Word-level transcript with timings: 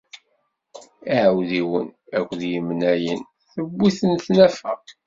Iɛawdiwen 1.11 1.87
akked 2.17 2.41
yimnayen 2.51 3.21
tewwi-ten 3.51 4.11
tnafa. 4.25 4.71